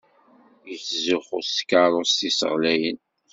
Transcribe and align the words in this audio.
Yettzuxxu 0.69 1.39
s 1.41 1.49
tkeṛṛust-is 1.57 2.39
ɣlayen. 2.53 2.99